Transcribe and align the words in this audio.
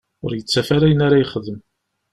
Ur 0.25 0.31
yettaf 0.33 0.67
ara 0.75 0.85
ayen 0.87 1.05
ara 1.05 1.21
yexdem. 1.21 1.59